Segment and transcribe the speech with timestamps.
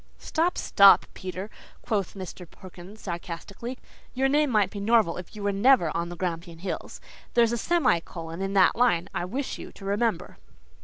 [0.17, 1.51] "Stop, stop, Peter,"
[1.83, 2.49] quoth Mr.
[2.49, 3.77] Perkins, sarcastically,
[4.15, 6.99] "your name might be Norval if you were never on the Grampian Hills.
[7.35, 10.37] There's a semi colon in that line, I wish you to remember."